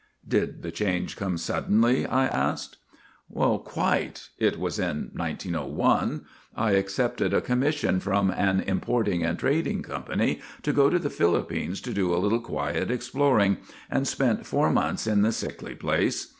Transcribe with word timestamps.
"Did 0.41 0.63
the 0.63 0.71
change 0.71 1.15
come 1.15 1.37
suddenly?' 1.37 2.07
I 2.07 2.25
asked. 2.25 2.77
GULLIVER 3.31 3.51
THE 3.51 3.57
GREAT 3.59 3.71
7 3.71 3.85
"Quite. 3.85 4.29
It 4.39 4.57
was 4.59 4.79
in 4.79 5.11
1901. 5.13 6.21
I 6.55 6.71
accepted 6.71 7.35
a 7.35 7.41
com 7.41 7.59
mission 7.59 7.99
from 7.99 8.31
an 8.31 8.61
importing 8.61 9.21
and 9.23 9.37
trading 9.37 9.83
company 9.83 10.41
to 10.63 10.73
go 10.73 10.89
to 10.89 10.97
the 10.97 11.11
Philippines 11.11 11.81
to 11.81 11.93
do 11.93 12.15
a 12.15 12.17
little 12.17 12.41
quiet 12.41 12.89
exploring, 12.89 13.57
and 13.91 14.07
spent 14.07 14.43
four 14.47 14.71
months 14.71 15.05
in 15.05 15.21
the 15.21 15.31
sickly 15.31 15.75
place. 15.75 16.29